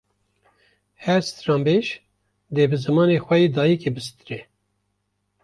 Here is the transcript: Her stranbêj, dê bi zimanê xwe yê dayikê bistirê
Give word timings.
Her 1.03 1.19
stranbêj, 1.29 1.85
dê 2.55 2.63
bi 2.69 2.77
zimanê 2.83 3.17
xwe 3.25 3.35
yê 3.41 3.47
dayikê 3.57 3.89
bistirê 3.95 4.39